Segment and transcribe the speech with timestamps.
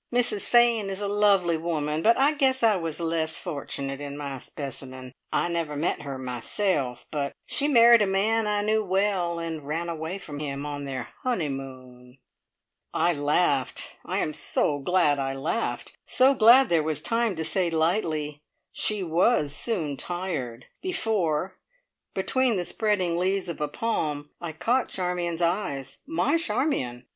[0.11, 2.01] Mrs Fane is a lovely woman.
[2.01, 5.13] But I guess I was less fortunate in my specimen.
[5.31, 9.89] I never met her myself, but she married a man I knew well, and ran
[9.89, 12.17] away from him on their honeymoon!"
[12.91, 13.97] I laughed.
[14.03, 15.95] I am so glad I laughed.
[16.03, 18.39] So glad there was time to say lightly,
[18.71, 21.59] "She was soon tired!" before,
[22.15, 27.05] between the spreading leaves of a palm, I caught Charmion's eyes my Charmion!